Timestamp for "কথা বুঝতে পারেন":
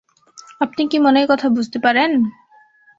1.27-2.11